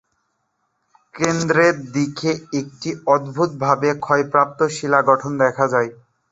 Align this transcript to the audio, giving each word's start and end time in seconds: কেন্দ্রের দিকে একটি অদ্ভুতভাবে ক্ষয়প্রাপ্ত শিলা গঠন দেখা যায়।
কেন্দ্রের 1.15 1.75
দিকে 1.93 2.29
একটি 2.59 2.89
অদ্ভুতভাবে 3.07 3.89
ক্ষয়প্রাপ্ত 3.99 4.59
শিলা 4.75 4.99
গঠন 5.09 5.31
দেখা 5.43 5.65
যায়। 5.73 5.89